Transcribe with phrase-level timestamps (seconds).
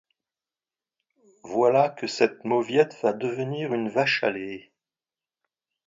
[1.43, 4.71] Voilà que cette mauviette va devenir une vache à lait.